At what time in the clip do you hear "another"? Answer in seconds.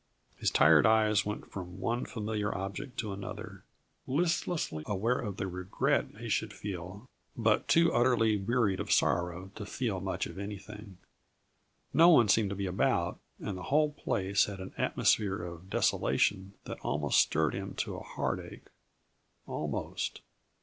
3.13-3.65